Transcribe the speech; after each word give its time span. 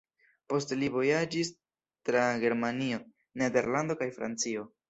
Poste 0.53 0.77
li 0.83 0.87
vojaĝis 0.95 1.51
tra 2.11 2.25
Germanio, 2.47 3.01
Nederlando 3.43 4.01
kaj 4.01 4.13
Francio. 4.21 4.71